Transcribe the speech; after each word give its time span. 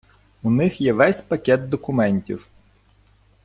У 0.43 0.49
них 0.49 0.81
є 0.81 0.93
весь 0.93 1.21
пакет 1.21 1.69
документів. 1.69 2.47